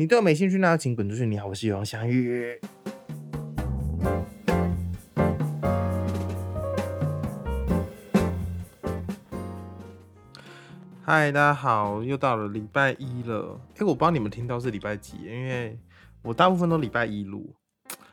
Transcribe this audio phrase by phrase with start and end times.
[0.00, 1.26] 你对我没兴趣，那就请滚出去。
[1.26, 2.58] 你好，我是永祥宇。
[11.02, 13.60] 嗨，大家好，又到了礼拜一了。
[13.76, 15.78] 哎，我不知道你们听到是礼拜几，因为
[16.22, 17.54] 我大部分都礼拜一录。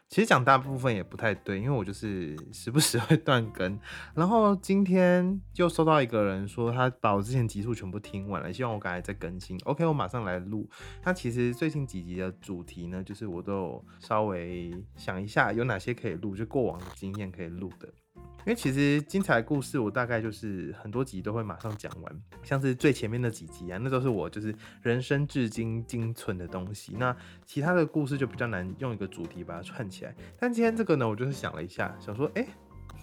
[0.10, 3.78] 其实讲大部分也不太对，因为我就是 时不时会断更。
[4.16, 9.60] 然后今天又收到一个人说，他把我之前集数全部听完了，希望我赶快再更新。
[9.66, 10.70] OK，我马上来录。
[11.02, 17.90] 他其实最近几集的主题呢，就是我都有稍微想一下有哪些可以录，就过往的经验可以录的。
[18.48, 26.96] 因为其实精彩故事，我大概就是很多集都会马上讲完，像是最前面的几集啊，那都是我就是人生至今精存的东西。
[26.98, 27.14] 那
[27.46, 30.16] 其他的故事就比较难用一个主题把它串起来。
[30.40, 32.48] 但今天这个呢，我就是想了一下，想说，哎，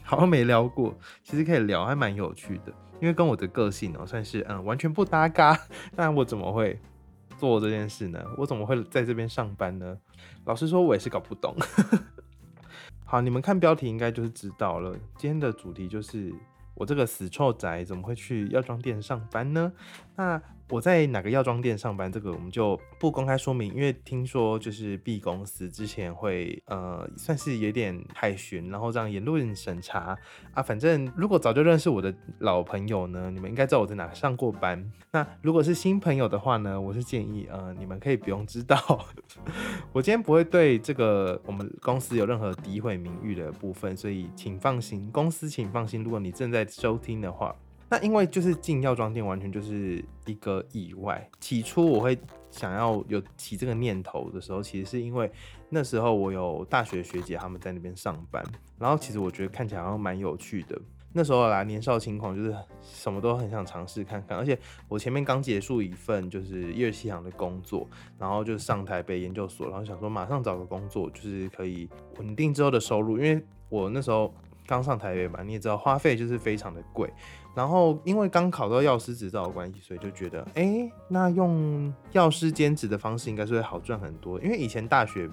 [0.03, 2.73] 好像没聊过，其实可以聊，还蛮有趣的。
[3.03, 5.61] 因为跟我的个性呢，算是嗯完全不搭嘎。
[5.95, 6.81] 那我怎么会
[7.37, 8.25] 做这件事呢？
[8.39, 9.95] 我怎么会在这边上班呢？
[10.47, 11.55] 老实说，我也是搞不懂。
[13.15, 14.93] 好，你们看标题应该就是知道了。
[15.17, 16.34] 今天的主题就是
[16.75, 19.73] 我这个死臭宅怎么会去药妆店上班呢？
[20.17, 20.43] 那。
[20.70, 22.11] 我在哪个药妆店上班？
[22.11, 30.19] 这个我们就不公开说明，因为听说就是 B 公司之前会呃算是有点海巡，然后这样言论审查
[30.53, 30.62] 啊。
[30.62, 34.91] 反正如果早就认识我的老朋友呢，你们应该知道我在哪上过班。
[35.12, 39.07] 那如果是新朋友的话呢，我是建议呃你们可以不用知道。
[39.92, 46.03] 我今天不会对这个我们公司有任何诋毁名誉的部分，所以请放心，公司请放心。
[46.03, 47.55] 如果你正在收听的话。
[47.95, 51.31] 那因为就是进药妆店完全就是一个意外。
[51.39, 52.19] 起初我会
[52.51, 55.31] 想要有起这个念头的时候，其实是因为
[55.69, 58.45] 那时候我有大学学姐他们在那边上班，
[58.78, 60.77] 然后其实我觉得看起来好像蛮有趣的。
[61.12, 64.36] 那时候啦，年少轻狂，就是什么都很想尝试看看。
[64.36, 64.58] 而且
[64.89, 73.17] 我前面刚结束一份就是叶西行的工作，然后就上台北研究所，然后想说马上找个工作，就是可以稳定之后的收入。
[73.17, 74.34] 因为我那时候
[74.67, 77.08] 刚上台北嘛，你也知道花费就是非常的贵。
[77.55, 84.41] 然后因为刚考到药师执照的关系，所以就觉得，哎，那用药师兼职的方式应该是会好赚很多。
[84.41, 85.31] 因为以前大学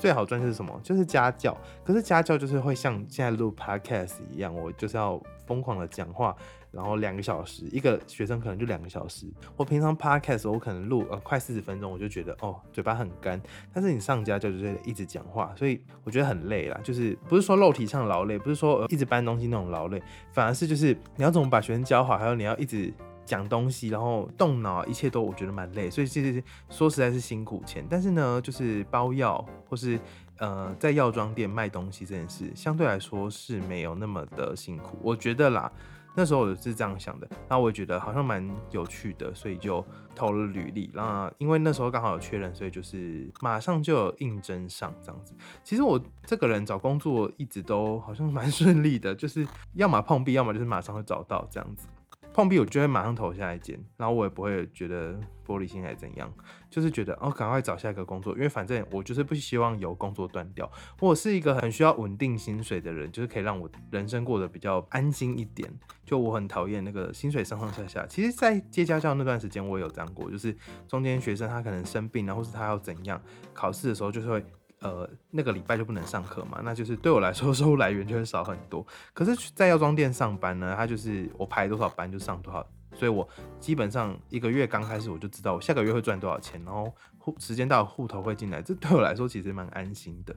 [0.00, 0.80] 最好赚是什么？
[0.82, 1.56] 就是家教。
[1.84, 6.34] 可是家教就是会像现在录 podcast 一样，我就是要疯狂的讲话。
[6.72, 9.26] 然后两个小时，一个学生可能就两个小时。
[9.56, 13.42] 我平常 podcast 我可能录呃快四十分钟，我就觉得哦嘴巴很干。
[13.74, 16.80] 但是你上家教就是一直讲话，所以我觉得很累啦。
[16.84, 20.00] 就是不是说肉体上劳累，不是说呃一直搬东西那种劳累，
[20.30, 22.94] 反而是就是你要怎么把学生教好，还有你要一直
[23.30, 25.88] 讲东西，然后动脑，一切都我觉得蛮累。
[25.88, 27.86] 所以其实说实在是辛苦钱。
[27.88, 30.00] 但是呢，就是包药或是
[30.38, 35.70] 呃在药妆店卖东西这件事，相对来说是没有那么的辛苦，我觉得啦。
[36.12, 39.82] 那时候我是这样想的，那我也觉得好像蛮有趣的，所以就
[40.12, 40.90] 投了履历。
[40.92, 45.32] 那因为那时候刚好有确认，所以就是马上就有应征上这样子。
[45.62, 51.86] 其实我这个人找工作一直都好像蛮顺利的，就是要么碰壁，要么就是马上会找到这样子。
[52.32, 55.14] 碰壁我就会马上投下一间，然后我也不会觉得
[55.46, 56.32] 玻璃心还怎样，
[56.70, 60.70] 就是觉得哦赶快找下一个工作，因为反正我就是不希望有工作断掉。
[61.00, 65.68] 我是一个很需要稳定薪水的人，就是可以让我人生过得比较安心一点。
[66.04, 68.06] 就我很讨厌那个薪水上上下下。
[68.06, 70.56] 其实，在接家教那段时间，我有这样过，就是
[70.88, 73.20] 中间学生他可能生病然或是他要怎样，
[73.52, 74.44] 考试的时候就是会。
[74.80, 78.86] 呃，那个礼拜就不能上课嘛，那就是对我来说 收入来源就会少很多。
[79.12, 90.34] 可是，在药妆店上班呢，他就是我排多少班就上多少，所以我基本上一个月刚开始我就知道我下个月会赚多少钱，然后户时间到户头会进来，这对我来说其实蛮安心的。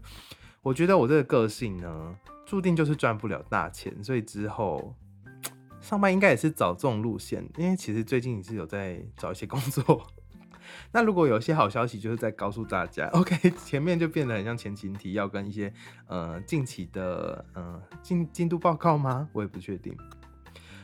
[0.62, 2.16] 我觉得我这个个性呢，
[2.46, 4.94] 注定就是赚不了大钱，所以之后
[5.80, 10.06] 上班应该也是找这种路线，因为其实最近也是有在找一些工作。
[10.96, 15.74] 那如果有些好消息，就是在告诉大家， OK，前面就变得很像前情提要跟一些
[16.06, 19.28] 呃近期的呃进进度报告吗？
[19.34, 19.98] 我也不确定。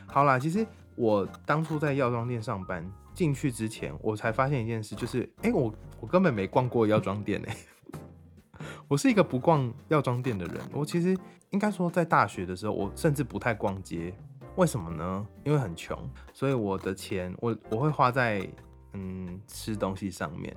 [0.06, 0.66] 好啦，其实
[0.96, 2.84] 我当初在药妆店上班
[3.14, 7.56] 进去之前，我才发现一件事，就是哎，我我根本没逛过药妆店哎，
[8.88, 10.56] 我是一个不逛药妆店的人。
[10.72, 11.16] 我其实
[11.50, 14.12] 应该说，在大学的时候，我甚至不太逛街。
[14.56, 15.24] 为什么呢？
[15.44, 15.96] 因为很穷，
[16.32, 18.44] 所以我的钱我我会花在。
[18.92, 20.56] 嗯，吃东西上面，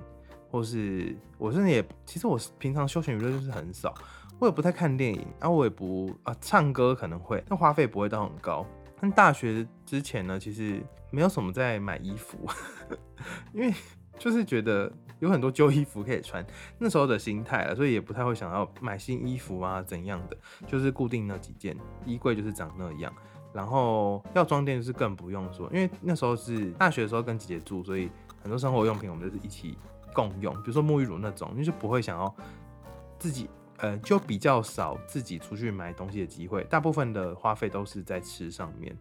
[0.50, 3.94] 或是我甚至也，其实我平常休闲娱乐就是很少，
[4.38, 8.66] 我也不太看电影，啊，我也不啊，唱歌可能会，但花费不会到很高。
[8.98, 12.48] 但大学之前呢，其实没有什么在买衣服，
[13.52, 13.74] 因为
[14.18, 16.42] 就是觉得有很多旧衣服可以穿，
[16.78, 20.36] 那时候的心态了，所以也不太会想要买新衣服啊怎样的，
[20.66, 23.12] 就是固定那几件，衣柜就是长那样。
[23.52, 28.10] 然后药妆店是更不用说，因为那时候是大学的时候跟姐姐住，所以
[28.44, 29.76] 很多生活用品我们就是一起
[30.12, 32.32] 共用，比如说沐浴乳那种，你就不会想要
[33.18, 33.48] 自己，
[33.78, 38.94] 呃，就比较少自己出去买东西的机会，大部分的花费都是在吃上面。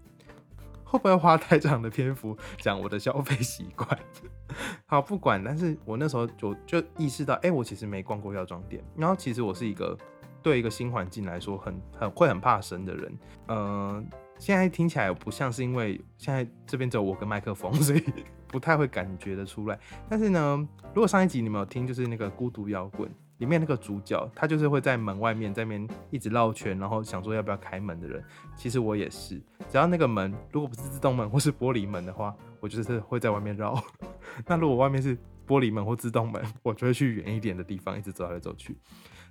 [0.86, 4.00] 会不会花太长的篇幅讲我的消费习惯？
[4.88, 9.98] 好，不管，但是我那时候就就意识到，哎，我其实没逛过药妆店，然后其实我是一个
[10.42, 14.04] 对一个新环境来说很很会很怕生的人，呃。
[14.40, 18.04] 现在听起来不像是因为现在这边只有我跟麦克风，所以
[18.54, 19.80] 不太会感觉得出来。
[20.08, 23.10] 但是呢，如果上一集你们有听，就是那个孤独摇滚
[23.40, 28.24] 里面那个主角，他就是会在门外面在边一直绕圈，然后想说要不要开门的人。
[28.56, 33.84] 其实我也是，只要那个门如果不是自动门或是玻璃门的话，我就是会在外面绕。
[34.46, 35.18] 那如果外面是
[35.48, 38.78] 玻璃门或自动门，我就会去远一点的地方一直走来走去。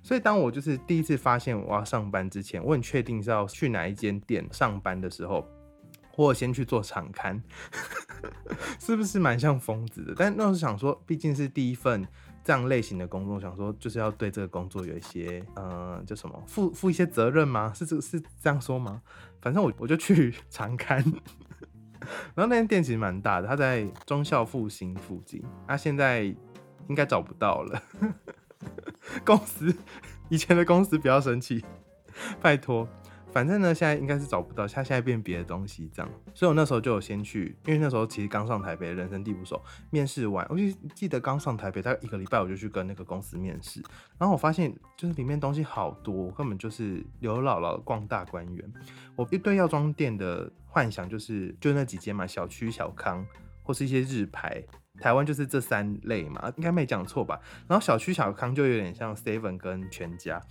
[0.03, 5.47] 所以，当我就是第一次发现我要上班之前，我很确定是要去哪一间店上班的时候，
[6.15, 7.41] 或先去做场刊，
[8.79, 10.13] 是不是蛮像疯子的？
[10.15, 12.07] 但那时候想说，毕竟是第一份
[12.43, 17.73] 这样类型的工作，想说就是要对这个工作有一些，呃，叫什么，负负一些责任吗？
[17.73, 19.01] 是这是这样说吗？
[19.41, 21.03] 反正我我就去长刊，
[22.35, 26.23] 然后那间店其实蛮大的，它在中校复兴附近，那现在
[26.89, 27.81] 应该找不到了。
[29.25, 29.75] 公司
[30.29, 31.65] 以前的公司不要生气，
[32.39, 32.87] 拜托。
[33.33, 36.11] 反正呢，现在应该是找不到，他现在变别的东西这样。
[36.35, 39.59] 所以我那时候就有先去，因为那时候其实刚上台北，人生地不熟。
[39.89, 40.63] 面试完，我就
[40.93, 43.81] 记得刚上台北，大概一个礼拜，我就去跟那个公司面试。
[44.19, 48.73] 然后我发现，就是里面东西好多，根本就是刘姥姥逛大观园。
[49.15, 53.25] 我一对药妆店的幻想就是，就那几间嘛，小区小康
[53.63, 54.63] 或是一些日牌。
[55.01, 57.39] 台湾就是这三类嘛，应该没讲错吧？
[57.67, 60.41] 然后小区小康就有点像 Seven 跟全家，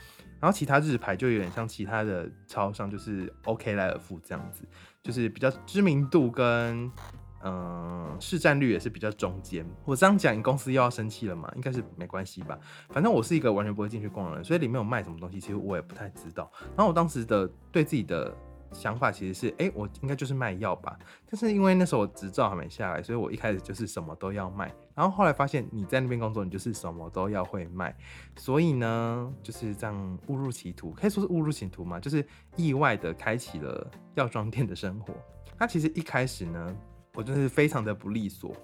[0.40, 4.64] 然后其他日牌就有点像其他的超商，就是 OK 莱尔富这样子，
[5.02, 6.90] 就是比较知名度跟
[7.44, 9.64] 嗯市占率也是比较中间。
[9.84, 11.50] 我这样讲，你公司又要生气了嘛？
[11.54, 12.58] 应该是没关系吧？
[12.90, 16.50] 反正我是一个完全不会进去逛的人，所以里面有卖什么东西，其实我也不太知道。
[16.76, 18.36] 然后我当时的对自己的。
[18.72, 20.98] 想法其实是，哎，我应该就是卖药吧。
[21.28, 24.74] 但是因为那时候我执照还没下来，所以我一开始就是什么都要卖。
[24.94, 27.96] 然后后来发现你在那边工作，你就是什么都要会卖。
[28.36, 32.26] 所以呢，就是这样误入歧途，可以说是误入歧途嘛，就是
[32.56, 35.14] 意外的开启了药妆店的生活。
[35.58, 36.76] 那其实一开始呢，
[37.14, 38.54] 我就是非常的不利索，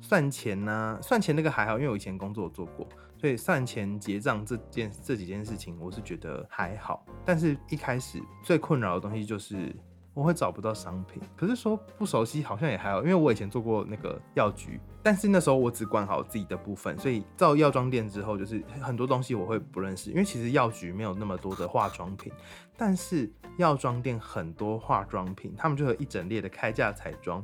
[0.00, 2.88] 算钱呢，算钱那个还好，因为我以前工作做过。
[3.24, 7.06] 所以算钱结账这件这几件事情，我是觉得还好。
[7.24, 9.74] 但是一开始最困扰的东西就是
[10.12, 11.22] 我会找不到商品。
[11.34, 16.98] 可是说不熟悉好像也还好，因为我以前做过那个药局，但是那时候我只管好自己的部分。
[16.98, 22.30] 所以到药妆店之后，就是很多东西我会不认识，因为其实药局没有那么多的化妆品，
[22.76, 27.42] 但是药妆店很多化妆品，他们就有一整列的开价彩妆，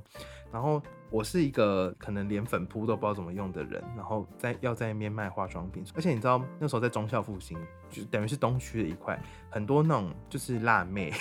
[0.53, 0.82] 然后。
[1.11, 7.59] 我是一个可能连粉扑都不知道怎么用的人，然后在要在那边卖化妆品，而且你知道那时候在中校复兴，
[7.91, 9.21] 就等于是东区的一块，
[9.51, 11.12] 很多那种就是辣妹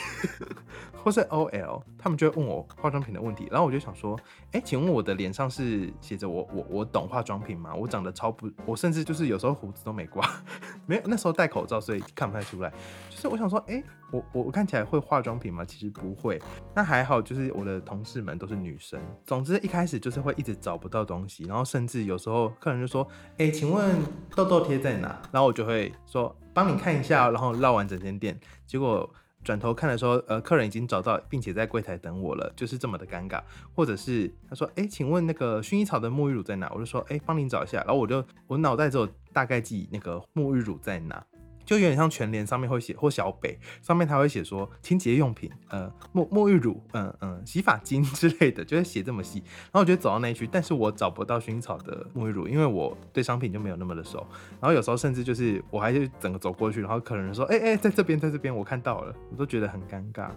[1.03, 4.19] 或是 OL，他们就会问我化妆品的问题，然后我就想说，
[4.51, 7.73] 哎，请问我的脸上是写着我我我懂化妆品吗？
[7.73, 10.23] 我长得超不，我甚至就是有时候胡子都没刮，
[10.85, 12.71] 没有那时候戴口罩，所以看不太出来。
[13.19, 15.65] 就是我想说，哎，我我我看起来会化妆品吗？
[15.65, 16.41] 其实不会，
[16.73, 18.97] 那还好，就是我的同事们都是女生。
[19.25, 19.89] 总之一开。
[19.89, 23.07] 始就是会一直找不到东西，然后甚至有时候客人就说
[23.39, 23.97] ：“哎，请问
[24.35, 29.11] 痘痘贴在哪？”然后我就会说：“帮你看一下。”然后绕完整间店，结果
[29.43, 33.41] 转头看的时候，呃，客人已经找到，并且在柜台等我了，就是这么的尴尬。
[33.73, 41.25] 或者是他说：“哎，请问那个薰衣草的沐浴乳在哪？”我就说：“哎，帮你找一下。”然后我就我脑袋只有大概记那个沐浴乳在哪。
[41.69, 49.37] 就有点像全联上面会写，或小北上面他会写说清洁用品，呃，沐沐浴乳，嗯嗯，洗发精之类的，就会写这么细。
[49.65, 54.25] 然后我就走到那一区，但是我找不到薰衣草的沐浴乳，因为我对商品就没有那么的熟。
[54.59, 60.31] 然后有时候甚至就是我还是整个走过去，然后客人说，哎哎，在这边，在这边，我看到了，我都觉得很尴尬。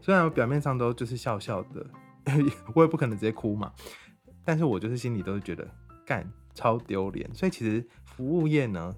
[0.00, 1.86] 虽然我表面上都就是笑笑的，
[2.72, 3.70] 我也不可能直接哭嘛，
[4.42, 5.68] 但是我就是心里都是觉得
[6.06, 7.28] 干超丢脸。
[7.34, 8.96] 所以其实服务业呢。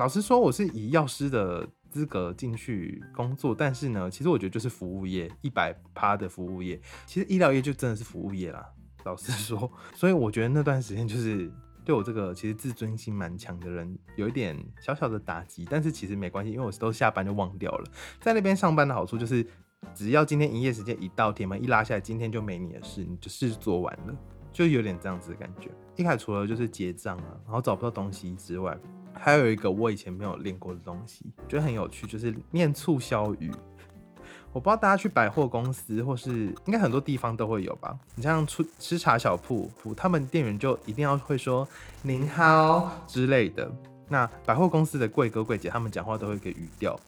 [0.00, 8.66] 老实说，我是以药师的资格进去工作，但是呢，其实我觉得就是服务业一百趴的服务业，其实医疗业就真的是服务业啦。
[9.04, 11.52] 老实说，所以我觉得那段时间就是
[11.84, 17.84] 对我这个其实自尊心蛮强的人有一点小小的打击，但是其实没关系，因为我都下班就忘掉了。
[18.22, 19.46] 在那边上班的好处就是，
[19.94, 24.16] 只要今天营业时间一到，铁门一拉下来，今天就没你的事，你就事做完了，
[24.50, 25.70] 就有点这样子的感觉。
[25.94, 28.74] 一开始除了就是结账啊，然后找不到东西之外，
[29.14, 33.50] 还有一个我以前没有练过的东西，觉得很有趣，就是念促销语。
[34.52, 37.96] 我不知道大家去百货公司或是应该很多地方都会有吧？
[38.16, 41.66] 你像出吃茶小铺，他们店员就一定要会说
[42.02, 43.70] “您好”之类的。
[44.08, 46.98] 那百货公司的贵哥贵姐他们讲话都会给语调。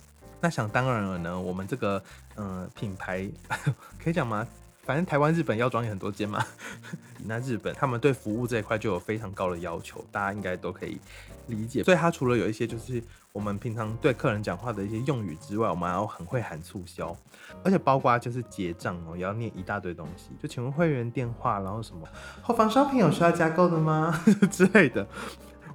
[0.40, 2.00] 那想当然了呢，我们这个
[2.36, 3.28] 嗯品牌
[4.02, 4.46] 可以讲吗？
[4.82, 6.44] 反正台湾、日本药妆也很多间嘛。
[7.24, 10.98] 那日本他们对服务这一块就有非常高的要求，大家应该都可以
[11.46, 11.84] 理解。
[11.84, 13.00] 所以它除了有一些就是
[13.32, 17.16] 我们平常对客人讲话的一些用语之外，我们还要很会喊促销，
[17.62, 20.30] 而且包括就是结账哦，也要念一大堆东西。
[20.42, 22.02] 就请问会员电话，然后什么
[22.42, 24.20] 后方商品有需要加购的吗
[24.50, 25.06] 之类的。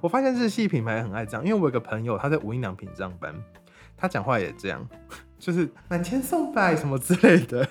[0.02, 3.34] 我发现日系品牌很爱这样，因为我有个朋友他在无印良品上班，
[3.96, 4.86] 他讲话也这样，
[5.38, 7.66] 就是满千送百什么之类的。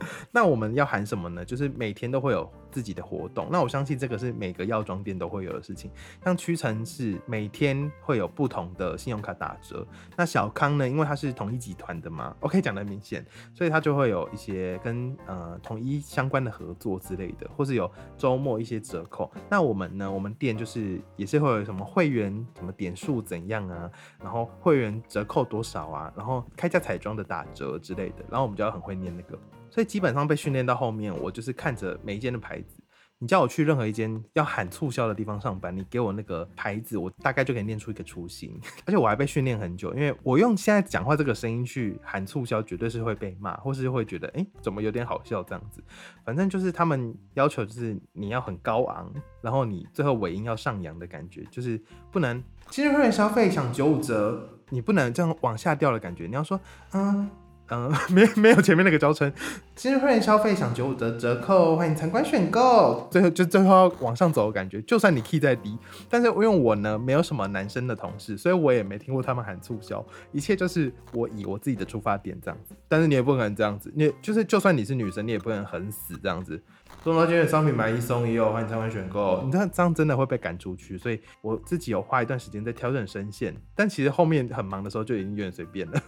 [0.30, 1.44] 那我们要喊什么呢？
[1.44, 3.48] 就是每天都会有自己的活动。
[3.50, 5.90] 那我相信这个是每个药妆店都会有的事情。
[6.24, 9.86] 像屈臣氏每天会有不同的信用卡打折。
[10.16, 10.88] 那小康呢？
[10.88, 13.24] 因为它是统一集团的嘛，OK 讲的明显，
[13.54, 19.30] 所以它就会有一些跟呃统一相关的合作之类的，或是有周末一些折扣。
[19.48, 20.10] 那我们呢？
[20.10, 23.90] 我们店就是也是会有什么会员什么点数怎样啊？
[24.22, 26.12] 然后会员折扣多少啊？
[26.16, 28.24] 然后开价彩妆的打折之类的。
[28.30, 29.38] 然后我们就要很会念那个。
[29.78, 32.82] 所以基本上被训练到后面，我就是看着每一间的牌子。
[33.20, 38.60] 你叫我去任何一间要喊促销的地方上班，你给我那个牌子，我大概就可以念出一个雏形。
[38.86, 45.80] 而且我还被训练很久，因为我用现在讲话这个声音去喊促销，绝对是会被骂，或是会觉得哎怎么有点好笑这样子。
[46.24, 49.08] 反正就是他们要求就是你要很高昂，
[49.40, 51.80] 然后你最后尾音要上扬的感觉，就是
[52.10, 56.26] 不能今日会员消费享九五折，你不能这样往下掉的感觉。
[56.26, 56.60] 你要说
[56.94, 57.30] 嗯。
[57.70, 59.30] 嗯， 没没有前面那个招称，
[59.74, 63.06] 今日会员消费享九五折折扣，欢迎参观选购。
[63.10, 65.76] 最后就最后要往上走的感觉，就算你 key 再低，
[66.08, 72.74] 但是因为我呢没有什么男生的同事，所以我也没听过他们喊促销，一切就是我以我自己的出发点这样子。
[72.88, 76.60] 但是你也不可能这样子，你就是就算你是女生，你也不能很死这样子。
[77.04, 79.42] 中到今日商品买一送一哦，欢迎参观选购。
[79.44, 86.02] 你这样这样真的会被赶出去，所以我自己有花一段时间在调整声线，但其实后面很忙的时候就已经有点随便了。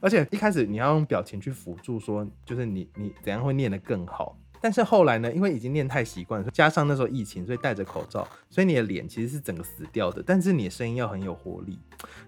[0.00, 4.38] 而且一开始你要用表情去辅助，说就是你你怎样会念得更好。
[4.58, 10.22] 但是后来呢，因为已经念太习惯，加上那时候疫情，所以戴着口罩，所以你的脸其实是整个死掉的。
[10.24, 11.78] 但是你的声音要很有活力。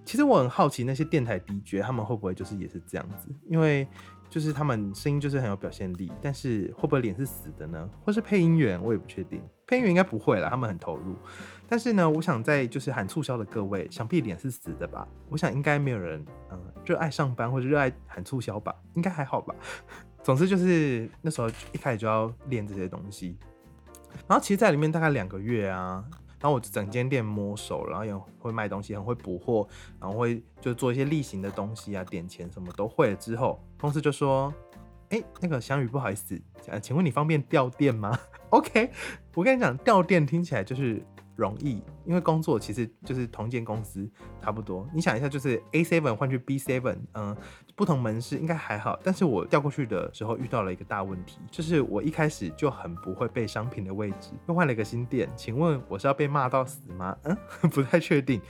[0.05, 3.29] 其实我很好奇那些电台 DJ 他们会不会就是也是这样子？
[3.49, 3.89] 因为
[4.29, 7.89] 就是他们声音就是很有表现力，但是会不会脸是死的呢？
[8.05, 9.43] 或是配音员，我也不确定。
[9.67, 11.17] 配音员应该不会啦，他们很投入。
[11.71, 15.07] 但是呢，我想在就是喊促销的各位，想必脸是死的吧？
[15.29, 18.75] 我想应该没有人嗯热爱上班或者热爱喊促销吧？
[18.95, 19.55] 应该还好吧？
[20.25, 23.37] 总之就是那时候一开始就要练这些东西。
[24.27, 26.03] 然后其实在里面大概两个月啊，
[26.41, 29.69] 然后我整间店摸手，然后也会卖东西，很会补货，
[30.01, 34.53] 然后会就做一些例行的东西啊，点钱什么都会了之后，公司就说
[35.11, 36.41] ：“哎，那个翔宇不好意思，
[36.81, 38.19] 请问你方便调店吗？
[38.49, 38.91] ”OK，
[39.35, 41.05] 我跟你讲，调店听起来就是。
[41.39, 44.11] 容易，因为工作其实就是同间公司
[44.43, 44.85] 差不多。
[44.93, 47.35] 你想一下，就是 A seven 换去 B seven，嗯，
[47.77, 48.99] 不同门市应该还好。
[49.05, 55.29] 但是我调过去的时候遇到了一个大问题，就是我一开始就很不会背商品的位置，又换了一个新店。
[55.37, 57.17] 请问我是要被骂到死吗？
[57.23, 57.37] 嗯，
[57.71, 58.41] 不太确定。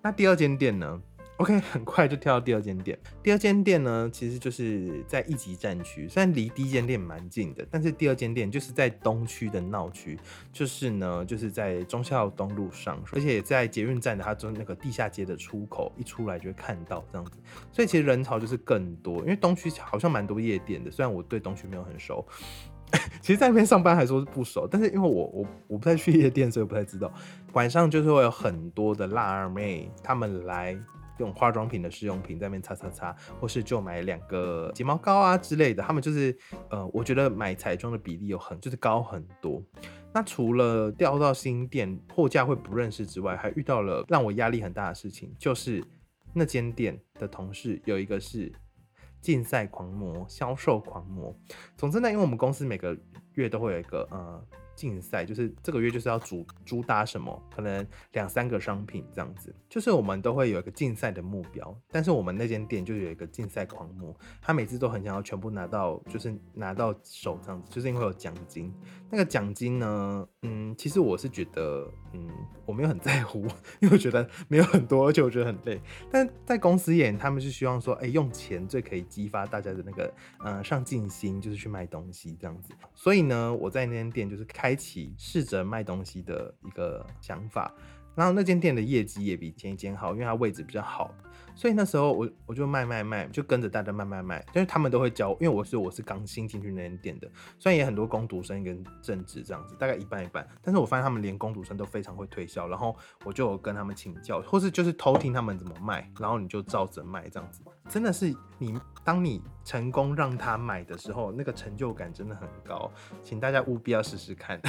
[0.00, 1.02] 那第二间店呢
[1.38, 2.98] ？OK， 很快就跳到第二间店。
[3.22, 10.18] 第二间店呢，其实就是在一级战区，虽然离第一间店蛮近的，但是第二间店就是在东区的闹区，
[10.52, 17.32] 就是呢，就是在忠孝东路上，而且在捷运站的它就那个地下街的出口，一出来就会看到这样子，
[17.70, 19.18] 所以其实人潮就是更多。
[19.18, 22.26] 因为东区好像蛮多夜店的，虽然我对东区没有很熟，
[23.20, 27.12] 其实在那边上班还说是不熟，但是因为我我我不太去夜店，所以我不太知道。
[27.52, 30.78] 晚上就是会有很多的辣二妹他们来。
[31.18, 35.82] 用化妆品的试用品在那边擦擦擦，或是就买两个睫毛膏啊之类的。
[35.82, 36.36] 他们就是，
[36.70, 39.62] 呃，我觉得买彩妆的比例有很就是高很多。
[40.12, 45.84] 那除了调到新店货架会不认识之外，还遇到了让我压力很大的事情，就是
[46.32, 48.52] 那间店的同事有一个是
[49.20, 51.34] 竞赛狂魔、销售狂魔。
[51.76, 52.96] 总之呢，因为我们公司每个
[53.34, 54.46] 月都会有一个呃。
[54.76, 61.74] 竞赛就是这个月就是要主主打什么，可能两三个商品这样子，就是我们都会有一个竞赛的目标。
[61.90, 68.72] 但是我们那间店就有一个竞赛狂魔，他每次都很想要全部拿到，就是拿到手这样子，就是因为有奖金。
[69.10, 72.28] 那个奖金呢，嗯，其实我是觉得，嗯，
[72.66, 73.46] 我没有很在乎，
[73.80, 75.80] 因为我觉得没有很多，而且我觉得很累。
[76.10, 82.74] 但在公司眼，他们是希望说，哎，用钱最可以激发大家的那个，呃，上进心，就是去卖东西这样子。
[82.94, 84.65] 所以呢，我在那间店就是开。
[84.66, 87.72] 开启试着卖东西的一个想法，
[88.16, 91.14] 然后那间店的业绩也比前一间好，因为它位置比较好。
[91.56, 102.94] 所以那时候我我就卖卖卖，就跟着大家卖卖卖，就是他们都会教，因为我是我是刚新进去那间店的，虽然也很多工读生跟正职这样子，大概一半一半，但是我发现他们连工读生都非常会推销，然后
[103.24, 114.60] 我就跟他们请教，或是就是偷听他们怎么卖，然后你就照着卖这样子，真的是你当你成功让他买的时候，那个成就感真的很高，请大家务必要试试看，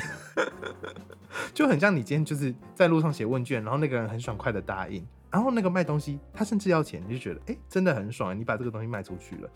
[1.53, 5.05] 就很像你今天就是在路上写问卷，然后那个人很爽快的答应。
[5.31, 9.49] 然后那个卖东西，他甚至要钱，你就觉得哎，真的很爽，你把这个东西卖出去了。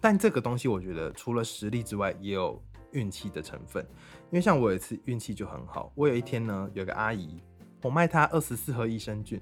[0.00, 2.60] 但这个东西，我觉得除了实力之外，也有
[2.92, 3.84] 运气的成分。
[4.30, 7.42] 因为像我有一次运气就很好，我有一天呢，有个阿姨，
[7.82, 9.40] 我卖她二十四盒益生菌。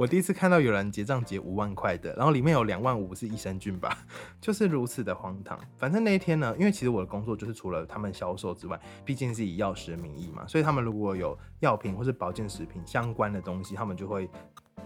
[0.00, 3.98] 我第一次看到有人结账结五万块的，然后里面有两万五是益生菌吧，
[4.40, 5.60] 就是如此的荒唐。
[5.76, 14.26] 反正那一天呢，因为其实我的工作就是除了他们销售之外，毕竟是以药师名义嘛，所以他们如果有药品或是保健食品相关的东西，他们就会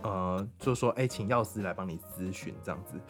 [0.02, 3.00] 呃就说哎，请药师来帮你咨询这样子。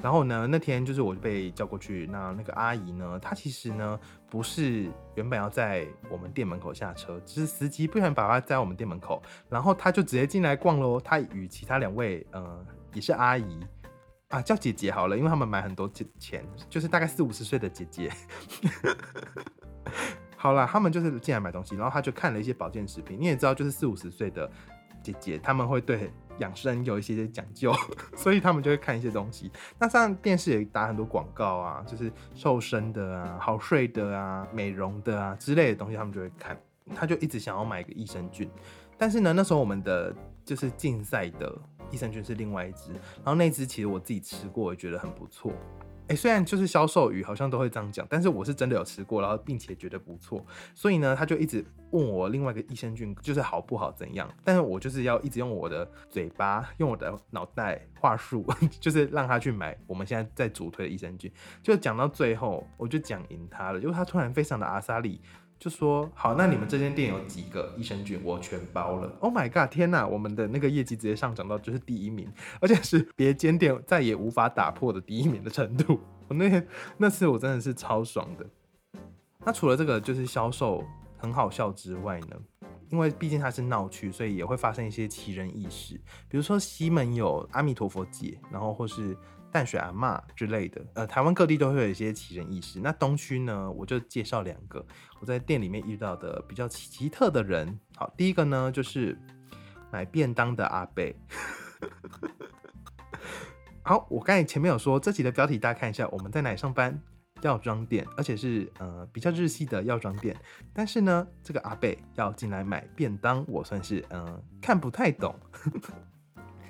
[0.00, 3.98] 然后呢，那天就是我被叫过去，那那个阿姨呢，她其实呢
[4.30, 11.00] 不是原本要在我们店门口下车，只是司机不想把她在我们店门口，然后她就直接进来逛喽。
[11.00, 13.58] 她与其他两位，呃，也是阿姨
[14.28, 18.08] 啊，叫姐姐好了，因为他们买很多钱，就是大概四五十岁的姐姐。
[20.36, 23.18] 好了，他们就是进来买东西，然后他就看了一些保健食品。
[23.20, 24.48] 你也知道，就是四五十岁的
[25.12, 26.10] 姐姐，他们会对。
[26.38, 27.74] 养生有一些些讲究，
[28.14, 29.50] 所以他们就会看一些东西。
[29.76, 36.56] 那像电视也打很多广告啊，就是瘦身的啊、好睡的啊、美容的啊之类的东西，他们就会看。
[36.94, 38.48] 他就一直想要买个益生菌，
[38.96, 41.52] 但是呢，那时候我们的就是竞赛的
[41.90, 45.52] 益生菌是另外一支，然后那支其实我自己吃过，我觉得很不错。
[46.08, 58.44] 哎，虽然就是销售语好像都会这样讲，但是我是真的有吃过，然后并且觉得不错，所以呢，他就一直问我另外一个益生菌就是好不好怎样，但是我就是要一直用我的嘴巴，用我的脑袋话术，
[58.80, 61.30] 就是让他去买我们现在在主推的益生菌，
[61.62, 65.20] 就讲到最后我就讲赢他了，因为他突然非常的阿萨里。
[65.58, 69.12] 就说好，那你们这间店有几个益生菌，我全包了。
[69.18, 76.00] Oh my god，天哪，我们的那个业绩直接上涨到就是第一名，而且是别间店再也无法打破的第一名的程度。
[76.28, 76.64] 我那天
[76.96, 78.46] 那次我真的是超爽的。
[79.44, 80.84] 那除了这个就是销售
[81.16, 82.36] 很好笑之外呢，
[82.90, 89.16] 因为毕竟它是闹区，所以也会发生一些奇人异事，比如说西门有阿弥陀佛节，然后或是。
[89.50, 92.80] 淡水阿嬷之类的，呃，台湾各地都会有一些奇人异事。
[92.80, 94.84] 那东区呢，我就介绍两个
[95.20, 97.78] 我在店里面遇到的比较奇特的人。
[97.96, 99.18] 好，第一个呢就是
[99.90, 101.16] 买便当的阿贝。
[103.82, 107.00] 好，我刚才前面有说这集的标题，大家看一下，我们在哪里上班？
[107.42, 110.36] 药妆店，而且是呃比较日系的药妆店。
[110.74, 115.32] 但是呢，这个阿贝要进来买便当，我算是嗯看不太懂。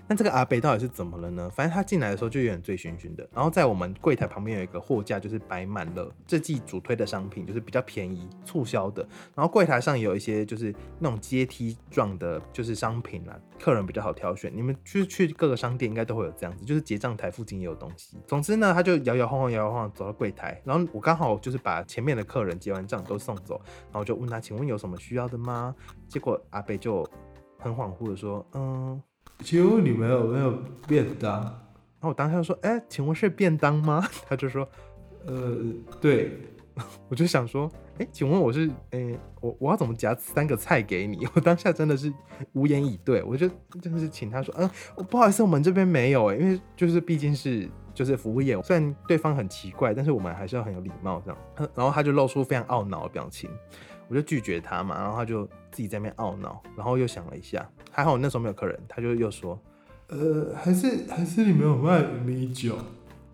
[0.09, 1.51] 那这个阿北到底是怎么了呢？
[1.51, 9.07] 反正他进来的时候就有点醉醺醺的，然后在我们柜台旁边有一个货架，就是摆满了这季主推的商品，就是比较便宜促销的。
[9.35, 14.51] 然后柜台上有一些就是那种阶梯状的，就是商品啦，客人比较好挑选。
[14.55, 18.17] 你们去去各个商店应该都会有这样子，就是结账台附近也有东西。
[18.27, 23.61] 总之呢，他就摇摇晃晃、摇摇晃晃走到柜台，然后我刚好就是把前面的客人结完账都送走，
[23.93, 25.75] 然后就问他，请问有什么需要的吗？
[26.09, 27.07] 结果阿北就
[27.59, 29.03] 很恍惚的说，嗯。
[29.41, 31.41] 请问你们有没有便当？
[32.01, 34.69] 然后我当下就说：“哎，请问是便当吗？” 他就说
[35.27, 35.57] ：“呃，
[36.01, 36.39] 对。
[37.09, 38.71] ”我就想说：“哎，请问我是……
[38.91, 42.13] 哎，我我要怎么夹三个菜给你？” 我当下真的是
[42.53, 43.23] 无言以对。
[43.23, 43.49] 我就
[43.81, 44.71] 真的是请他说：“嗯，
[45.11, 51.69] 不好意思，我们这边没有。”哎，因为就是毕竟是就是服务业，虽然对方很奇怪，但是我们还是要很有礼貌这样。
[51.75, 53.51] 然后他就露出非常懊恼的表情。
[54.09, 59.61] 我就拒绝他嘛，然后他就自己在那边懊恼，然后又想了一下，还好我那时候没有客人，他就又说，
[60.09, 62.77] 呃，还是还是你没有卖米酒，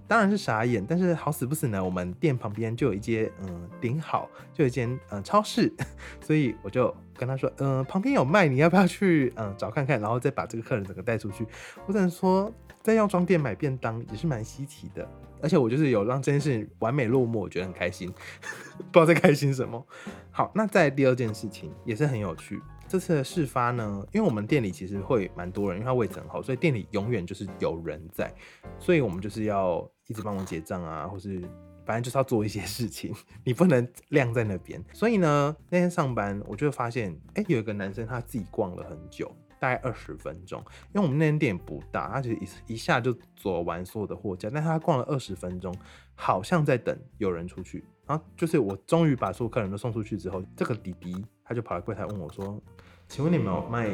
[0.07, 5.73] 当然是傻眼，但是好死不死呢，我们店旁边就有一间嗯顶好，就有一间嗯超市，
[6.21, 11.47] 所以我就跟他说，嗯，旁边有卖，你要不要去嗯找看看，然后再把这个客人整个带出去。
[11.87, 15.09] 我只能说，在药妆店买便当也是蛮稀奇的。
[15.43, 18.11] 而且我就是有让这件事完美落幕，我觉得很开心，
[18.91, 19.87] 不知道在开心什么。
[20.31, 22.63] 好，那在第二件事情也是很有趣。
[22.89, 28.33] 这次的事发呢，因为我们店里其实会蛮多人，因为它位置很好，所以店里永远就是有人在，
[28.79, 31.43] 所以我们就是要一直帮忙结账啊，或是
[31.85, 34.83] 反正就是要做一些事情， 你不能晾在那边。
[34.93, 39.31] 所以呢，那天上班我就发现，哎，有一个男生他自己逛了很久。
[39.61, 45.75] 大概二十分钟，因为我们那间店不大，他就一一下就走完所有的货架，但他逛了二十分钟，
[46.15, 47.83] 好像在等有人出去。
[48.05, 52.63] 然后就是我终于把所有客人都送出去之后，这个弟弟他就跑来柜台问我说
[53.09, 53.89] ：“请问你们有卖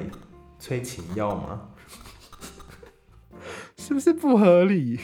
[0.59, 1.71] 催情药吗？
[3.79, 4.99] 是不是不合理？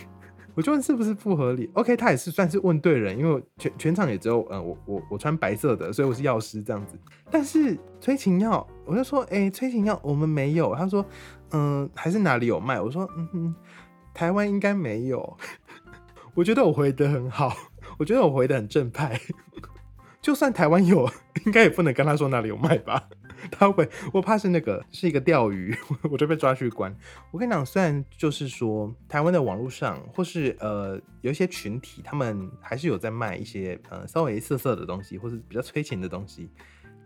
[0.56, 6.98] 我就问是不是不合理？OK，他也是算是问对人，因为全全场也只有呃我我我穿白色的，所以我是药师这样子。
[7.30, 10.74] 但是催情药，我就说哎，催情药我们没有。
[10.74, 11.04] 他说
[11.52, 12.80] 嗯，还是哪里有卖？
[12.80, 13.54] 我说嗯哼，
[14.14, 15.36] 台湾应该没有。
[16.34, 17.54] 我觉得我回的很好，
[17.98, 19.20] 我觉得我回的很正派。
[20.22, 21.06] 就算台湾有，
[21.44, 23.08] 应该也不能跟他说哪里有卖吧。
[23.50, 25.76] 他会，我怕是那个是一个钓鱼，
[26.10, 26.94] 我就被抓去关。
[27.30, 36.50] 我跟你讲，虽然就是说台湾的网络上或是呃有一些群体，他们还是有在卖一些呃稍微色色的东西，或是比较催情的东西，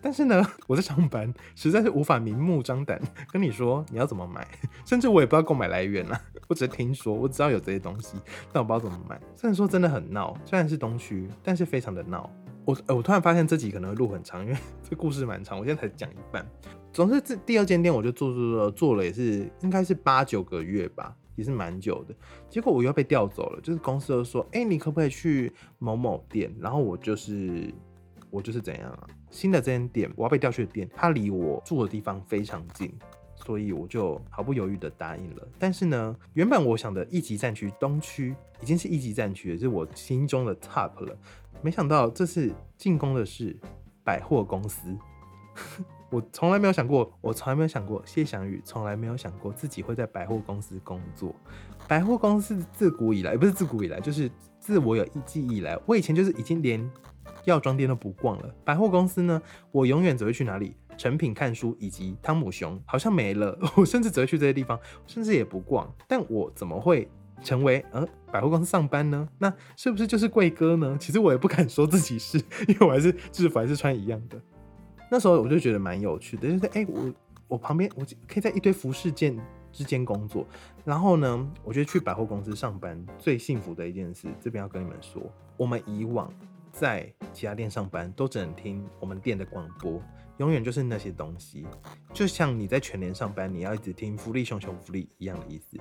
[0.01, 4.47] 但是呢， 我在上班，实在是无法明目张胆跟你说你要怎么买，
[4.87, 8.17] 甚至我也不知道购买来源啊，我只是听说，我知道有这些东西，
[8.53, 9.21] 但我不知道怎么买。
[9.37, 12.31] 虽然说真的很闹，虽然是东区，但是非常的闹。
[12.65, 14.57] 我我突然发现这集可能会录很长，因为
[14.89, 16.47] 这故事蛮长，我现在才讲一半。
[16.93, 22.15] 总之，这第二间店我就做做做做了，也是应该是八九个月吧，也是蛮久的。
[22.49, 27.73] 结果我又被调走了，就是公司就说：“哎，你可不可以去某某店？”然后我就是
[28.29, 29.07] 我就是怎样啊？
[29.31, 32.93] 新的这间店我要被调去的店，它离我住的地方非常近，
[33.37, 35.49] 所以我就毫不犹豫的答应了。
[35.59, 41.17] 但是呢，原本我想的一级战区东区已经是一级战区了，就是我心中的 top 了。
[41.63, 43.57] 没想到这次进攻的是
[44.03, 44.97] 百货公司，
[46.11, 51.35] 我从来没有想过，我从来没有想过，谢翔宇从来没有想过自己会在百货公司工作。
[51.87, 56.91] 百货公司自古以来，不是自古以来，就是自我有记忆以来，我以前就是已经连
[57.45, 58.55] 药妆店都不逛了。
[58.65, 60.75] 百货公司呢，我永远只会去哪里？
[60.97, 65.91] 成品看书以及汤姆熊好像没了， 我甚至只会去这些地方，甚至也不逛。
[66.07, 67.11] 但我怎么会？
[67.43, 69.29] 成为呃百货公司上班呢？
[69.39, 70.97] 那是不是就是贵哥呢？
[71.01, 74.41] 其实我也不敢说自己是， 因为我还是制服还是穿一样的。
[75.11, 77.13] 那时候我就觉得蛮有趣的，就是哎我
[77.49, 79.37] 我旁边我可以在一堆服饰间
[79.73, 80.47] 之间工作。
[80.85, 85.21] 然后呢，我觉得去百货公司上班最幸福的一件事，这边要跟你们说，
[85.57, 86.33] 我们以往
[86.73, 90.01] 在其他店上班都只能听我们店的广播，
[90.39, 91.67] 永远就是那些东西，
[92.13, 95.77] 就像你在全联上班，你要一直听福利熊熊福利一样的意思。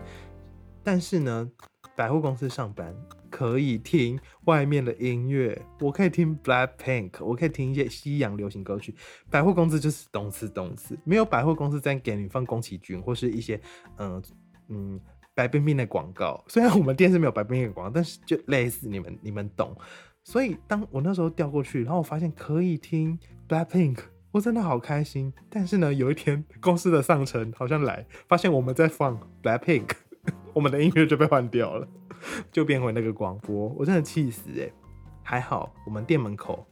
[0.84, 1.50] 但是呢，
[1.96, 2.96] 百货公司上班
[3.30, 8.96] 可以听外面的音乐，我可以听 Black Pink，我可以听一些西洋流行歌曲。
[9.30, 13.60] 百货公司就是动次动次，没有百货公司在给你放宫崎骏或是一些
[13.98, 14.22] 嗯
[14.70, 15.00] 嗯
[15.36, 16.44] 白冰冰的广告。
[16.48, 19.76] 虽然我们店是没有白冰冰的广告，但是就类似你们你们懂。
[20.24, 23.98] 所以当我那时候调过去，然后我发现可以听 Black Pink，
[24.32, 25.34] 我真的好开心。
[25.50, 29.90] 但是呢，有一天公司的上层好像来，发现我们在放 Black Pink。
[30.54, 31.88] 我们的音乐就被换掉了，
[32.52, 34.72] 就变回那个广播，我真的气死哎！
[35.24, 36.66] 还好我们店门口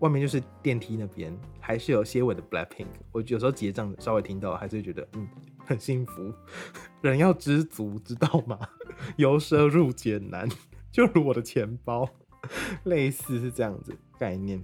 [0.00, 2.86] 外面就是电梯那边，还是有些尾的 Blackpink。
[3.12, 5.26] 我有时候结账稍微听到，还是会觉得嗯
[5.64, 6.32] 很幸福。
[7.00, 8.58] 人要知足，知道吗？
[9.16, 10.46] 由奢入俭难，
[10.92, 12.06] 就如我的钱包，
[12.84, 14.62] 类似是这样子概念。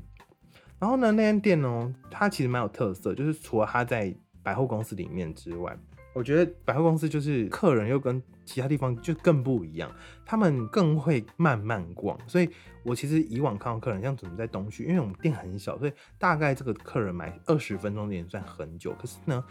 [0.79, 5.75] 然后呢，那间店哦，它其实蛮有特色，就是除了它在百货公司里面之外。
[6.15, 9.91] 我觉得百货公司就是客人又跟其他地方就更不一样，
[10.27, 12.19] 他们更会慢慢逛。
[12.29, 12.49] 所以
[12.83, 18.93] 我其实以往看到客人像怎么在东区，因为我们店很小，所以大概这个客人买二十分钟也算很久。
[19.01, 19.43] 可是呢，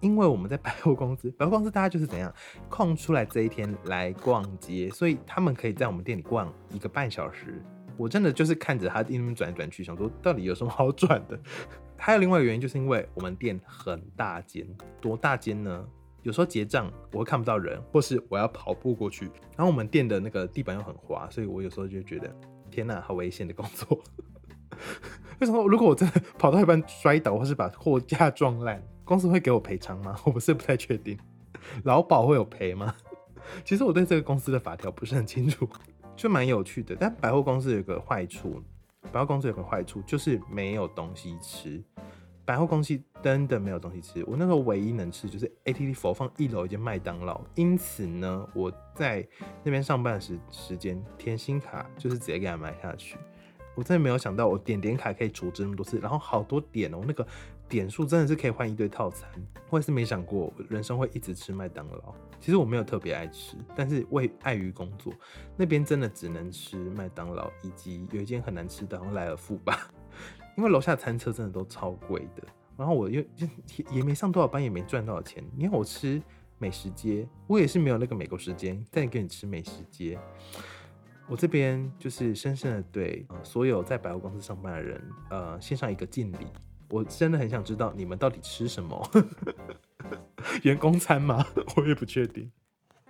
[0.00, 2.30] 因为我们在百货公司，百货公司大家就是怎样
[2.68, 7.62] 空出来这一天来逛街，所以他们可以在我们店里逛一个半小时。
[7.96, 11.38] 我真的就是看着他一边转来转去，想说到底有什么好转的。
[11.96, 14.66] 还有另外一个原因，就是因为我们店很大间，
[15.00, 15.86] 多大间呢？
[16.22, 19.24] 有时候结账我会看不到人，或是我要跑步过去，
[19.56, 22.34] 然后我们店的那个地板又很滑，所以我有时候就觉得
[22.70, 24.00] 天哪，好危险的工作。
[25.40, 25.66] 为什么？
[25.66, 30.16] 如果我真的跑到一半摔倒，或是把货架撞烂，公司会给我赔偿吗？
[30.24, 31.18] 我不是不太确定，
[31.84, 32.94] 劳保会有赔吗？
[33.64, 35.68] 其实我对这个公司的法条不是很清楚，
[36.14, 36.96] 就蛮有趣的。
[36.98, 38.62] 但百货公司有个坏处，
[39.10, 41.82] 百货公司有个坏处就是没有东西吃。
[42.44, 49.26] 百货公司真的没有东西吃，我那时候唯一能吃就是 ATT 佛放一楼一间麦当劳，因此呢，我在
[49.62, 53.16] 那边上班的时时间甜心卡就是直接给他买下去。
[53.74, 57.26] 我真的没有想到我点点卡可以储值那么多次，然后好多点哦，那个
[57.68, 59.30] 点数真的是可以换一堆套餐。
[59.70, 62.14] 我也是没想过人生会一直吃麦当劳。
[62.38, 65.10] 其实我没有特别爱吃，但是为碍于工作，
[65.56, 69.88] 那边真的只能吃麦当劳，以及有一间很难吃的，好像莱尔富吧。
[70.56, 72.42] 因为楼下餐车真的都超贵的，
[72.76, 73.48] 然后我又也
[73.90, 75.42] 也没上多少班，也没赚多少钱。
[75.56, 76.22] 你看我吃
[76.58, 80.18] 美食街，我也是没有那个美国时间再给你吃美食街。
[81.28, 86.46] 我这边就是深深的对所有在百货公司上班的人，呃，献上一个敬礼。
[86.90, 89.10] 我真的很想知道你们到底吃什么，
[90.62, 91.42] 员工餐吗？
[91.76, 92.50] 我也不确定。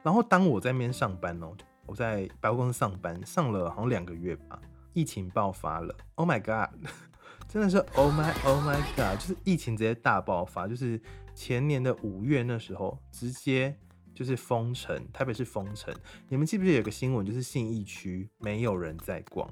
[0.05, 1.53] 然后当我在那边上班哦，
[1.87, 4.61] 我在百货公司上班，上了好像两个月吧，
[4.93, 5.93] 疫情爆发了。
[6.15, 6.71] Oh my god，
[7.53, 10.99] 真的是 Oh my Oh my god，就是疫情直接大爆发，就是
[11.35, 13.77] 前年的五月那时候直接
[14.15, 15.95] 就是封城，台北是封城。
[16.31, 19.47] 你们记不记得有个新闻，就是信义区没有人在逛？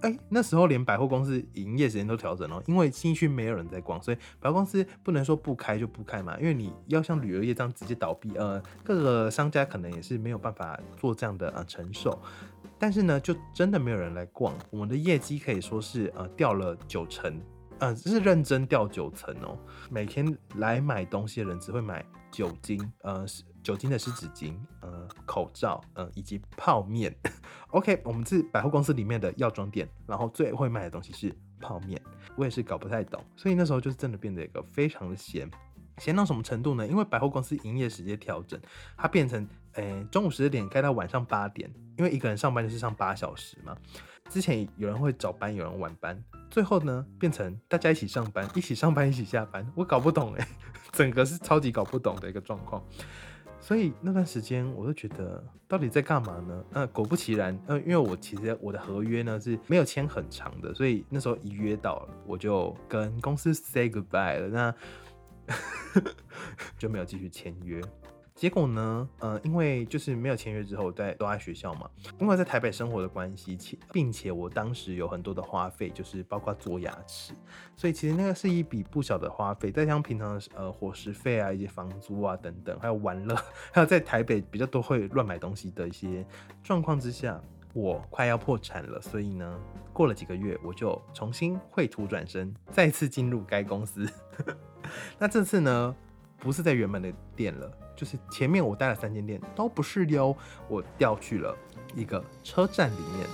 [0.00, 6.38] 哎，那时候连百货公司营业时间都调整了，因为新区没有人在逛，所以百货公司不能说不开就不开嘛。
[6.38, 12.18] 因为你要像旅游业这样直接倒闭，呃，各个商家可能也是没有办法做这样的呃承受。
[12.84, 17.40] 但是呢，就真的没有人来逛，我们的业绩可以说是呃掉了九成，
[17.78, 19.58] 呃，是认真掉九成哦。
[19.90, 23.24] 每天来买东西的人只会买酒精，呃。
[23.62, 27.16] 酒精的湿纸巾，呃，口罩，呃，以及泡面。
[27.68, 31.98] OK，我们是百货公司里面的药妆店，然后最会卖的东西是泡面。
[32.36, 35.50] 我也是搞不太懂，所以那时候就是真的变得一个非常的闲，
[35.96, 36.86] 闲到什么程度呢？
[36.86, 38.60] 因为百货公司营业时间调整，
[38.98, 43.76] 它变成，诶，中午十二点开到晚上八点，因为一个人上班就是上八小时嘛。
[44.30, 49.70] 之前有人会早班，有人晚班，最后呢变成大家一起上班，一起上班，一起下班。
[49.74, 50.48] 我搞不懂哎，
[50.92, 52.82] 整个是超级搞不懂的一个状况。
[53.60, 56.64] 所以那段时间，我就觉得到底在干嘛呢？
[56.72, 64.74] 呃，果不其然，呃，因为我其实我的合约呢是没有签很长的，所以那时候一约到了，我就跟公司 say goodbye 了，那
[66.78, 67.80] 就没有继续签约。
[68.34, 69.08] 结果呢？
[69.20, 71.88] 呃，因为就是没有签约之后，在都在学校嘛。
[72.18, 77.32] 因为在台北生活的关系，且并且我当时有很多的花费，就是包括做牙齿，
[77.76, 79.70] 所以其实那个是一笔不小的花费。
[79.70, 83.36] 再加上平常的呃伙食费啊，一些房租啊等等，还有玩乐，
[83.72, 86.26] 还有在台北比较多会乱买东西的一些
[86.60, 87.40] 状况之下，
[87.72, 89.00] 我快要破产了。
[89.00, 89.60] 所以呢，
[89.92, 94.04] 过了几个月，我就重新绘图转身，再次进入该公司。
[95.20, 95.94] 那这次呢，
[96.38, 97.70] 不是在原本的店了。
[97.96, 100.36] 就是前面我待了三间店都不是哟，
[100.68, 101.56] 我调去了
[101.94, 103.28] 一个车站里面。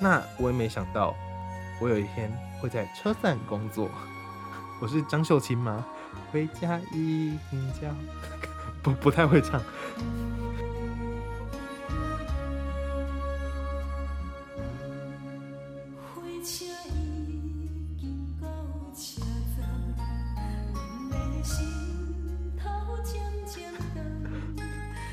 [0.00, 1.14] 那我也没想到，
[1.80, 3.90] 我有一天会在车站工作。
[4.80, 5.84] 我是张秀清吗？
[6.30, 7.88] 回家一听叫，
[8.82, 9.60] 不不太会唱。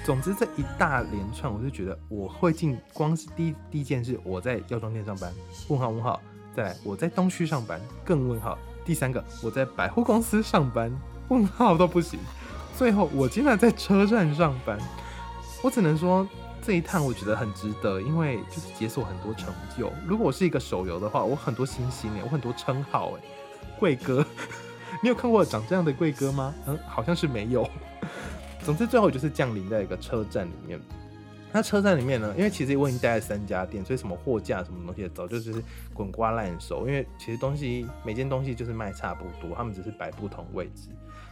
[0.06, 5.34] 总之这一大连串，我就觉得我会进，光是第第一件事，我在药妆店上班，
[5.68, 6.22] 问号问号，
[6.56, 10.96] 再来我在东区上班，更问号，第三个我在百货公司上班，
[11.30, 12.20] 问号都不行，
[12.78, 14.78] 最后我竟然在车站上班，
[15.64, 16.28] 我只能说
[16.62, 19.92] 这一趟我觉得很值得，因为就是解锁很多成就。
[20.06, 23.22] 如果我是一个手游的话，我很多星星哎，我很多称号哎，
[23.80, 24.24] 贵哥，
[25.02, 26.54] 你有看过长这样的贵哥吗？
[26.68, 27.68] 嗯，好像是没有。
[28.66, 30.80] 总之，最后就是降临在一个车站里面。
[31.54, 36.86] 那车站里面呢，因为其实我已经待在三家店，所以什么货架什么东西早就就是滚瓜烂熟。
[36.88, 40.90] 因为其实东西每件东西就是卖差不多，他们只是摆不同位置，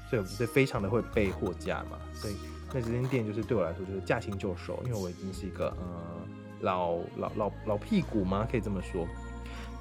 [0.10, 1.98] 所以我是非常的会备货架嘛。
[2.14, 2.36] 所以
[2.72, 6.28] 那这间店就是对我来说就是驾轻就熟，因为我已经是一个呃
[6.62, 9.06] 老老老老屁股嘛，可以这么说。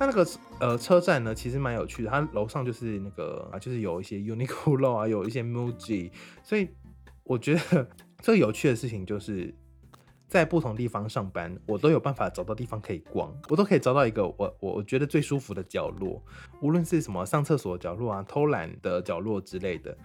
[0.01, 0.27] 那那个
[0.59, 6.11] 呃车站呢，其实蛮有趣的，它楼上就是那个啊，就是有一些 Uniqlo 啊，有一些 Muji，
[6.43, 6.69] 所以。
[7.25, 7.89] 我觉得
[8.21, 9.55] 最有趣的事情就是
[10.29, 16.23] 在不同地方上班，我都有办法找到地方可以逛，我都可以找到一个我我我觉得最舒服的角落，
[16.61, 19.97] 无论是什么上厕所角落啊、偷懒的角落之类的。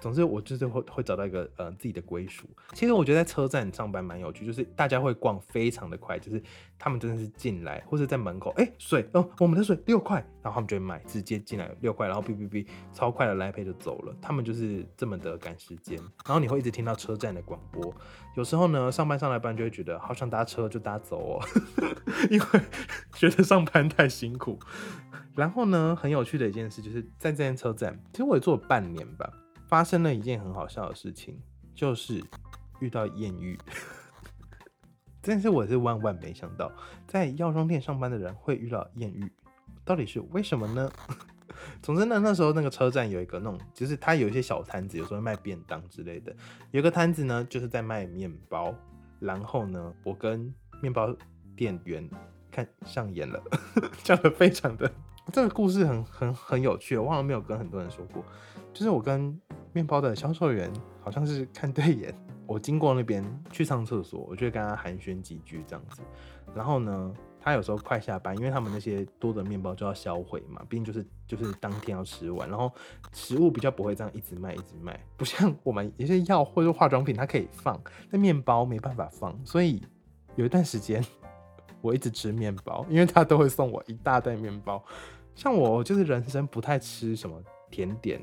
[0.00, 2.46] 总之，我就是会会找到一个呃自己的归属。
[2.74, 6.42] 其实我觉得在车站上班蛮有趣，就是大家会逛非常的快，就是
[6.78, 14.14] 他们真的是进来或者在门口，哎，水哦，我们的水六块，然后他们就会买，直接进来六块，然后哔哔哔，超快的来配就走了。
[14.20, 15.98] 他们就是这么的赶时间。
[16.26, 17.92] 然后你会一直听到车站的广播。
[18.36, 21.44] 有时候呢，上班上来班就会觉得好想搭车就搭走哦，
[22.30, 22.60] 因为
[23.14, 24.58] 觉得上班太辛苦。
[25.34, 29.30] 然后呢，很有趣的一件事就是在这间车站，其实我也做了半年吧。
[29.66, 31.40] 发生了一件很好笑的事情，
[31.74, 32.22] 就是
[32.80, 33.58] 遇到艳遇。
[35.20, 36.72] 但是我是万万没想到，
[37.06, 39.30] 在药妆店上班的人会遇到艳遇，
[39.84, 40.90] 到底是为什么呢？
[41.82, 46.34] 总之呢，那时候那个车站有一个那种，就是他有一些小摊子，有时候卖便当之类的。
[46.70, 48.74] 有个摊子呢，就是在卖面包。
[49.18, 51.16] 然后呢，我跟面包
[51.56, 52.06] 店员
[52.50, 53.42] 看上眼了，
[54.04, 54.92] 讲的非常的。
[55.32, 58.22] 这个故事很很很有趣，我忘了没有跟很多人说过。
[58.76, 59.34] 就是我跟
[59.72, 62.14] 面包的销售员好像是看对眼，
[62.46, 66.02] 我经过那边去上厕所，我就会跟他寒暄几句这样子。
[66.54, 67.10] 然后呢，
[67.40, 72.46] 他有时候快下班，因为他们那些多的面包就要销毁嘛，毕竟就是就是当天要吃完。
[72.50, 72.70] 然后
[73.14, 79.34] 食物比较不会这样一直卖一直卖，不像我们有些药或者化妆品它可以放，但面包没办法放。
[79.42, 79.82] 所以
[80.34, 81.02] 有一段时间
[81.80, 84.84] 我一直吃面包，因为他都会送我一大袋面包。
[85.34, 88.20] 像我就是人生不太吃什么甜点。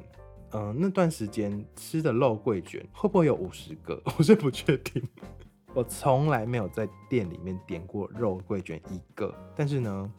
[0.54, 4.02] 嗯，那段时间吃的肉桂卷会不会有五十个？
[4.18, 5.02] 我是不确定。
[5.74, 10.12] 我从来没有在店里面点过肉桂卷一个，但是呢，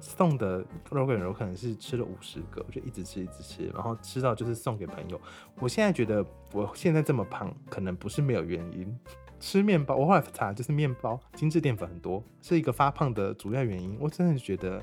[0.00, 5.20] 送的肉桂卷有可能是吃了五十个，我就一直吃一直吃，然后吃到就是送给朋友。
[5.58, 8.96] 我现在觉得我现在这么胖，可能不是没有原因。
[9.40, 13.98] 吃面包，我后来查就是面包精致淀粉很多，是一个发胖的主要原因。
[14.00, 14.80] 我真的觉得，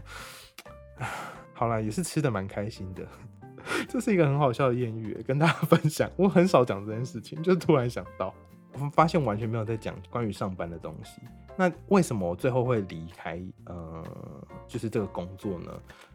[1.55, 3.07] 好了，也是吃的蛮开心的。
[3.87, 6.09] 这是一个很好笑的艳遇，跟大家分享。
[6.15, 8.33] 我很少讲这件事情，就突然想到，
[8.73, 11.21] 我们发现完全没有在讲关于上班的东西。
[11.57, 13.41] 那为什么我最后会离开？
[13.65, 14.03] 呃，
[14.67, 15.71] 就是这个工作呢？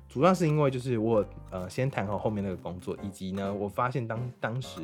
[0.08, 4.80] 主要是因为就是我呃先谈好后面那个工作，以及呢，我发现当当时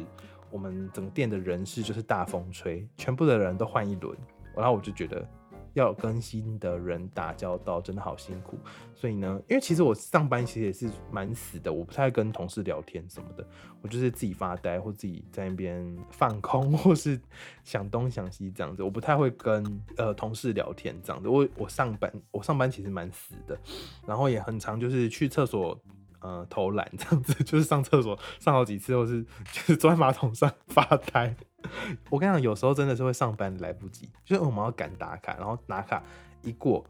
[0.51, 4.17] 我们整个店的人事就是大风吹，全部的人都换一轮，
[4.55, 5.27] 然后我就觉得。
[5.75, 8.59] 要跟新的人打交道，真的好辛苦。
[8.95, 13.47] 所以呢，因为其实我上班其实也是蛮死的，我不太跟同事聊天什么的，
[13.81, 17.21] 我就是自己发呆或自己在那边放空，或是
[17.65, 18.83] 想东想西这样子。
[18.83, 21.29] 我不太会跟呃同事聊天这样子。
[21.29, 23.59] 我我上班我上班其实蛮死的，
[24.07, 25.79] 然后也很常就是去厕所。
[26.23, 31.35] 呃，偷懒这样子， 就是上厕所上好几次，或是就是坐在马桶上发呆。
[32.11, 36.03] 我跟你讲，有时候真的是会上班来不及，就是我们要赶打卡，然后打卡
[36.43, 36.85] 一过。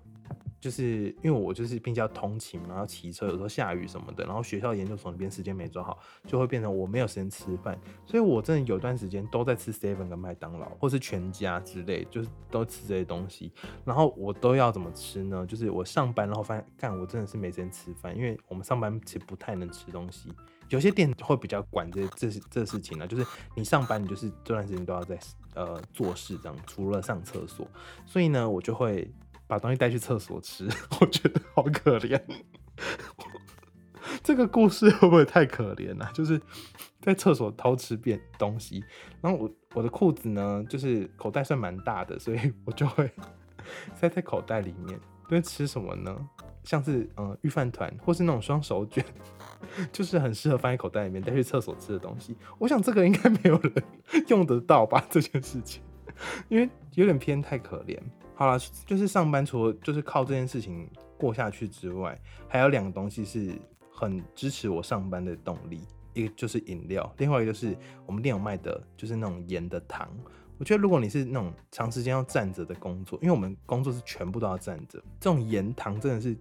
[0.60, 13.50] 就是因为我就是并且要通勤，然后骑车，有时候下雨什么的，然后学校研究所那边时间没抓好，就会变成我没有时间吃饭，所以我真的有段时间都在吃 seven 跟麦当劳，或是全家之类，就是都吃这些东西。
[13.86, 15.46] 然后我都要怎么吃呢？
[15.46, 20.30] 就是我上班然后发现，干我真的是没时间吃饭，因为我们上班其实不太能吃东西，
[20.70, 25.18] 有些店会比较管这这这事情呢，就是你上班你就是这段时间都要在
[25.54, 27.66] 呃做事这样，除了上厕所，
[28.06, 29.12] 所以呢我就会。
[29.50, 30.68] 把东西带去厕所吃，
[31.00, 32.22] 我觉得好可怜。
[34.22, 36.08] 这个故事会不会太可怜了？
[36.14, 36.40] 就是
[37.00, 38.84] 在厕所偷吃便东西，
[39.20, 43.10] 然后我我的裤子呢，就是口袋算蛮大的，所以我就会
[43.98, 44.96] 塞在口袋里面。
[45.24, 46.16] 会吃什么呢？
[46.62, 49.04] 像是嗯御饭团，或是那种双手卷，
[49.92, 52.36] 就是很适合放在口袋里面带去厕所吃的东西。
[52.58, 53.72] 我想这个应该没有人
[54.28, 55.04] 用得到吧？
[55.10, 55.82] 这件事情，
[56.48, 57.98] 因为有点偏太可怜。
[58.34, 62.18] 好了，就是上班除了就是靠这件事情过下去之外，
[62.48, 63.52] 还有两个东西是
[63.90, 65.80] 很支持我上班的动力，
[66.14, 70.08] 一个就是饮料，另外一个就是我们店有卖的，就是那种盐的糖。
[70.56, 76.36] 我觉得如果你是那种长时间要站着的工作，因为我们工作是全部都要站着，这种盐糖真的是。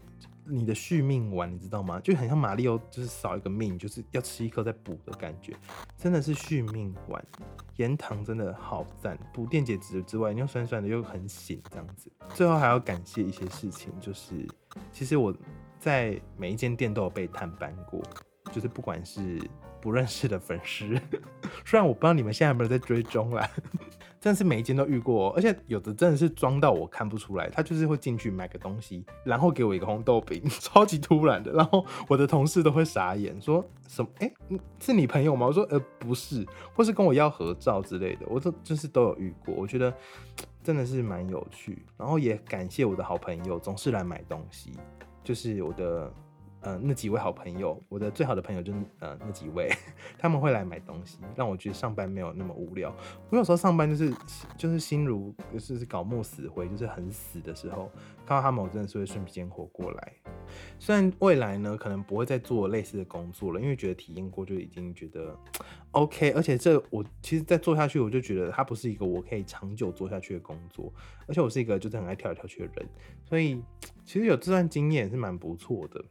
[0.50, 2.00] 你的续命丸，你知道吗？
[2.00, 5.54] 就很像马里奥，就是少一个命，就是要吃一颗再补的感觉，
[5.98, 7.24] 真的是续命丸。
[7.76, 12.12] 盐糖真的好赞，补电解质之外，又酸酸的又很醒，这样子。
[12.34, 14.48] 最后还要感谢一些事情，就是
[14.92, 15.34] 其实我
[15.80, 18.02] 在每一间店都有被探班过，
[18.52, 19.40] 就是不管是
[19.80, 21.00] 不认识的粉丝，
[21.64, 23.50] 虽然我不知道你们现在有没有在追踪啦。
[24.22, 34.10] 真的是每一间都遇过，而且有的真的是装到我看不出来，他就是会进去买个东西，然后给我一个红豆饼， 超级突然的，然后我的同事都会傻眼，说什么？
[34.20, 34.32] 哎，
[34.80, 35.48] 是你朋友吗？
[35.48, 39.94] 我说呃不是，或是跟我要合照之类的，我都就是都有遇过，我觉得
[40.62, 44.72] 真的是蛮有趣，然后也感谢我的好朋友总是来买东西，
[45.24, 46.14] 就是我的。
[46.62, 49.70] 呃，那几位好朋友，我的最好的朋友就是呃那几位，
[50.20, 52.94] 他们会来买东西，让我觉得上班没有那么无聊。
[53.30, 54.14] 我有时候上班就是
[54.58, 57.90] 就是心如就是搞木死灰，就是很死的时候，
[58.26, 60.14] 看到他们，我真的是会瞬间活过来。
[60.78, 65.34] 虽然未来呢，可能不会再做类似的工作了，因为觉得体验过就已经觉得
[65.92, 66.32] OK。
[66.32, 70.92] 而且这我其实再做下去，我就觉得它不是一个我可以长久做下去的工作。
[71.26, 72.90] 而且我是一个就是很爱跳来跳去的人，
[73.24, 73.62] 所以
[74.04, 76.04] 其实有这段经验是蛮不错的。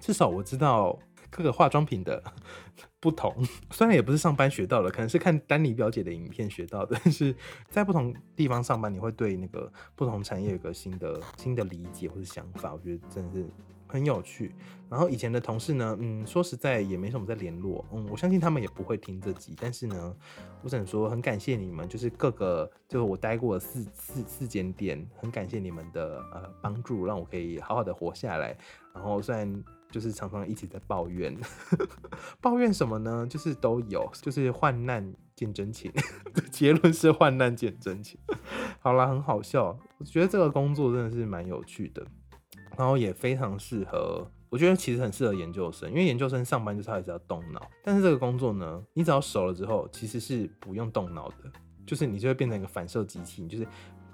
[0.00, 0.98] 至少我知道
[1.30, 2.20] 各个化妆品的
[2.98, 3.32] 不同，
[3.70, 6.98] 虽然也不是上班学到的，可能是看丹尼表姐的影片学到的。
[7.02, 7.34] 但是
[7.68, 13.46] 在不同地方上班，你会对那个不同产业有个新的新的理解或者想法，我觉得真的是
[13.86, 14.54] 很有趣。
[14.90, 19.54] 然后以前的同事呢，嗯，说实在也没什么在联络，嗯，我相信他们也不会听这集。
[19.58, 20.14] 但是呢，
[20.62, 28.54] 我只能说很感谢你们，就是各个就是我待过的四四四间店，很感谢你们的呃帮助，让我可以好好的活下来。
[28.92, 29.64] 然后虽然。
[29.90, 31.36] 就是常常一直在抱怨，
[32.40, 33.26] 抱怨什么呢？
[33.28, 35.92] 就是都有，就是患难见真情。
[36.50, 38.18] 结论是患难见真情。
[38.80, 39.78] 好啦，很好笑。
[39.98, 42.06] 我觉得这个工作真的是蛮有趣的，
[42.76, 44.30] 然后也非常适合。
[44.48, 47.68] 我觉得其实很适合研究生，因为研究生上班就是还是要动脑。
[47.84, 51.52] 但是这个工作呢，你只要熟了之后，其实是不用动脑的，
[51.86, 53.66] 就是你就会变成一个反射机器，你就是。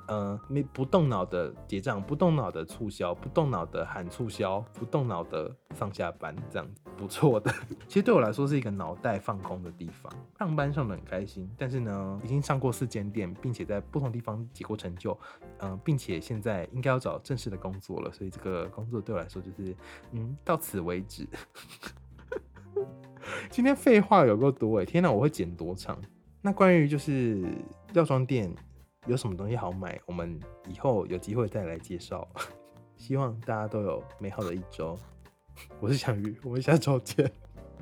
[0.09, 7.53] 呃，没不动脑的结账，不动脑的促销，不动脑的喊促销，不动脑的上下班，这样不错的。
[7.89, 11.51] 其实对我来说是一个脑袋放空的地方，上班上的很开心。
[11.59, 15.19] 但是呢，已经上过四间店，并且在不同地方结过成就，
[15.59, 19.75] 嗯，并且现在应该要找正式的工作了，所以这个工作对我来说就是，
[20.13, 21.27] 嗯，到此为止。
[23.51, 25.99] 今天废话有够多哎，天哪，我会剪多长？
[26.43, 27.45] 那关于就是
[27.93, 28.55] 药妆店。
[29.07, 30.01] 有什么东西好买？
[30.05, 30.39] 我们
[30.69, 32.27] 以后有机会再来介绍。
[32.97, 34.99] 希望大家都有美好的一周。
[35.81, 37.31] 我是小鱼，我们下周见，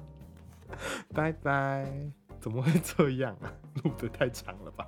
[1.14, 1.90] 拜拜。
[2.40, 3.50] 怎么会这样啊？
[3.82, 4.86] 录的太长了吧？